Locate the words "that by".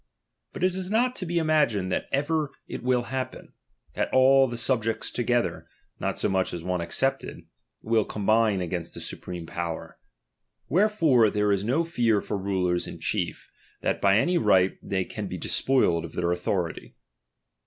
13.83-14.17